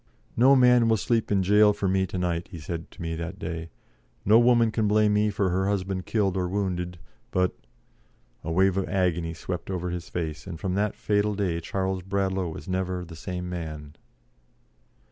[0.35, 3.37] "No man will sleep in gaol for me to night," he said to me that
[3.37, 3.69] day;
[4.25, 6.97] "no woman can blame me for her husband killed or wounded,
[7.29, 7.53] but"
[8.43, 12.47] A wave of agony swept over his face, and from that fatal day Charles Bradlaugh
[12.49, 13.95] was never the same man.